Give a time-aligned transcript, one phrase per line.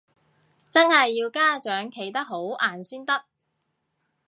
[0.71, 3.25] 真係要家長企得好硬先得